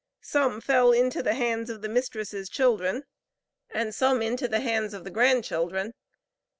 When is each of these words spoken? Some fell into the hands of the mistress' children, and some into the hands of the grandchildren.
Some 0.23 0.61
fell 0.61 0.91
into 0.91 1.21
the 1.21 1.35
hands 1.35 1.69
of 1.69 1.83
the 1.83 1.87
mistress' 1.87 2.49
children, 2.49 3.03
and 3.69 3.93
some 3.93 4.23
into 4.23 4.47
the 4.47 4.61
hands 4.61 4.95
of 4.95 5.03
the 5.03 5.11
grandchildren. 5.11 5.93